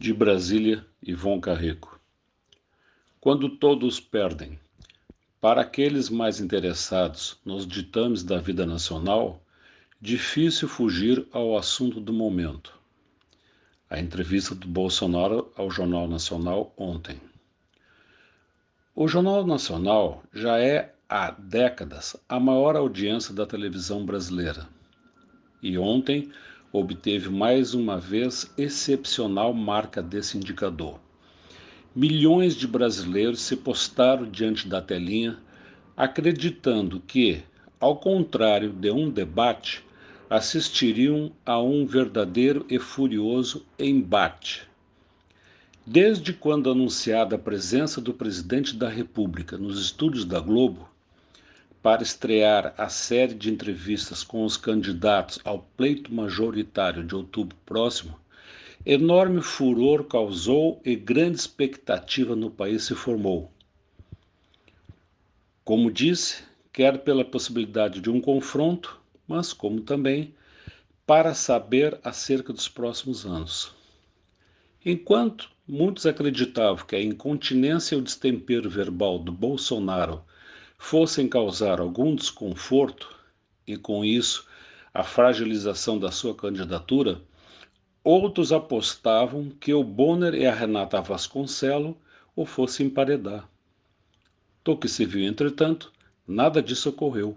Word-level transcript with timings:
De 0.00 0.14
Brasília, 0.14 0.86
Ivon 1.02 1.40
Carreco. 1.40 1.98
Quando 3.20 3.48
todos 3.48 3.98
perdem. 3.98 4.56
Para 5.40 5.62
aqueles 5.62 6.08
mais 6.08 6.38
interessados 6.38 7.36
nos 7.44 7.66
ditames 7.66 8.22
da 8.22 8.38
vida 8.38 8.64
nacional, 8.64 9.42
difícil 10.00 10.68
fugir 10.68 11.26
ao 11.32 11.58
assunto 11.58 12.00
do 12.00 12.12
momento. 12.12 12.78
A 13.90 13.98
entrevista 13.98 14.54
do 14.54 14.68
Bolsonaro 14.68 15.52
ao 15.56 15.68
Jornal 15.68 16.06
Nacional 16.06 16.72
ontem. 16.76 17.20
O 18.94 19.08
Jornal 19.08 19.44
Nacional 19.44 20.22
já 20.32 20.60
é 20.60 20.94
há 21.08 21.32
décadas 21.32 22.14
a 22.28 22.38
maior 22.38 22.76
audiência 22.76 23.34
da 23.34 23.44
televisão 23.44 24.06
brasileira. 24.06 24.68
E 25.60 25.76
ontem 25.76 26.30
obteve 26.72 27.30
mais 27.30 27.74
uma 27.74 27.98
vez 27.98 28.52
excepcional 28.56 29.54
marca 29.54 30.02
desse 30.02 30.36
indicador. 30.36 31.00
Milhões 31.94 32.54
de 32.54 32.66
brasileiros 32.66 33.40
se 33.40 33.56
postaram 33.56 34.30
diante 34.30 34.68
da 34.68 34.80
telinha, 34.80 35.38
acreditando 35.96 37.00
que, 37.00 37.42
ao 37.80 37.96
contrário 37.96 38.72
de 38.72 38.90
um 38.90 39.10
debate, 39.10 39.84
assistiriam 40.30 41.32
a 41.44 41.60
um 41.60 41.86
verdadeiro 41.86 42.66
e 42.68 42.78
furioso 42.78 43.64
embate. 43.78 44.68
Desde 45.86 46.34
quando 46.34 46.70
anunciada 46.70 47.36
a 47.36 47.38
presença 47.38 47.98
do 47.98 48.12
presidente 48.12 48.76
da 48.76 48.90
República 48.90 49.56
nos 49.56 49.80
estúdios 49.80 50.26
da 50.26 50.38
Globo, 50.38 50.86
para 51.82 52.02
estrear 52.02 52.74
a 52.76 52.88
série 52.88 53.34
de 53.34 53.50
entrevistas 53.50 54.22
com 54.22 54.44
os 54.44 54.56
candidatos 54.56 55.38
ao 55.44 55.60
pleito 55.76 56.12
majoritário 56.12 57.04
de 57.04 57.14
outubro 57.14 57.56
próximo, 57.64 58.18
enorme 58.84 59.40
furor 59.40 60.04
causou 60.04 60.80
e 60.84 60.96
grande 60.96 61.38
expectativa 61.38 62.34
no 62.34 62.50
país 62.50 62.84
se 62.84 62.94
formou. 62.94 63.52
Como 65.64 65.90
disse, 65.90 66.42
quer 66.72 66.98
pela 66.98 67.24
possibilidade 67.24 68.00
de 68.00 68.10
um 68.10 68.20
confronto, 68.20 69.00
mas 69.26 69.52
como 69.52 69.80
também 69.80 70.34
para 71.06 71.34
saber 71.34 71.98
acerca 72.02 72.52
dos 72.52 72.68
próximos 72.68 73.24
anos. 73.24 73.74
Enquanto 74.84 75.50
muitos 75.66 76.06
acreditavam 76.06 76.86
que 76.86 76.96
a 76.96 77.02
incontinência 77.02 77.94
e 77.94 77.98
o 77.98 78.02
destempero 78.02 78.68
verbal 78.70 79.18
do 79.18 79.30
Bolsonaro 79.30 80.22
fossem 80.78 81.28
causar 81.28 81.80
algum 81.80 82.14
desconforto 82.14 83.14
e, 83.66 83.76
com 83.76 84.04
isso, 84.04 84.46
a 84.94 85.02
fragilização 85.02 85.98
da 85.98 86.10
sua 86.10 86.34
candidatura, 86.34 87.20
outros 88.02 88.52
apostavam 88.52 89.50
que 89.60 89.74
o 89.74 89.84
Bonner 89.84 90.34
e 90.34 90.46
a 90.46 90.54
Renata 90.54 91.00
Vasconcelo 91.02 91.98
o 92.34 92.46
fossem 92.46 92.86
emparedar. 92.86 93.46
Do 94.64 94.76
que 94.76 94.88
se 94.88 95.04
viu, 95.04 95.26
entretanto, 95.26 95.92
nada 96.26 96.62
disso 96.62 96.88
ocorreu. 96.88 97.36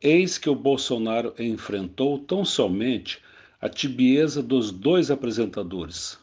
Eis 0.00 0.38
que 0.38 0.48
o 0.48 0.54
Bolsonaro 0.54 1.34
enfrentou 1.38 2.18
tão 2.18 2.44
somente 2.44 3.20
a 3.60 3.68
tibieza 3.68 4.42
dos 4.42 4.70
dois 4.70 5.10
apresentadores. 5.10 6.18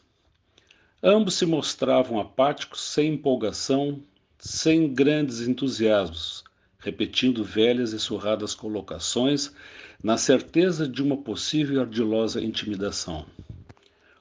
Ambos 1.02 1.34
se 1.34 1.44
mostravam 1.44 2.20
apáticos, 2.20 2.80
sem 2.80 3.14
empolgação, 3.14 4.00
sem 4.44 4.92
grandes 4.92 5.40
entusiasmos, 5.46 6.42
repetindo 6.80 7.44
velhas 7.44 7.92
e 7.92 8.00
surradas 8.00 8.56
colocações, 8.56 9.54
na 10.02 10.16
certeza 10.16 10.88
de 10.88 11.00
uma 11.00 11.16
possível 11.16 11.80
ardilosa 11.80 12.42
intimidação. 12.42 13.24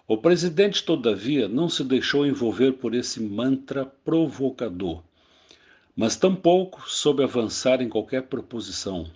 O 0.08 0.16
presidente, 0.16 0.83
todavia, 0.83 1.47
não 1.47 1.67
se 1.67 1.83
deixou 1.83 2.23
envolver 2.23 2.73
por 2.73 2.94
esse 2.94 3.19
mantra 3.19 3.83
provocador, 3.83 5.02
mas 5.95 6.16
tampouco 6.16 6.88
soube 6.88 7.23
avançar 7.23 7.81
em 7.81 7.89
qualquer 7.89 8.22
proposição. 8.28 9.09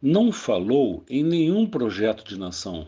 Não 0.00 0.30
falou 0.30 1.02
em 1.10 1.24
nenhum 1.24 1.66
projeto 1.66 2.22
de 2.22 2.38
nação. 2.38 2.86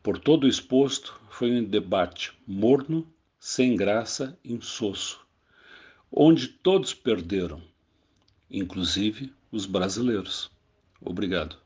Por 0.00 0.16
todo 0.16 0.44
o 0.44 0.48
exposto, 0.48 1.20
foi 1.28 1.50
um 1.50 1.64
debate 1.64 2.32
morno, 2.46 3.04
sem 3.40 3.74
graça, 3.74 4.38
insosso 4.44 5.25
onde 6.18 6.48
todos 6.48 6.94
perderam, 6.94 7.62
inclusive 8.50 9.34
os 9.52 9.66
brasileiros. 9.66 10.50
Obrigado. 10.98 11.58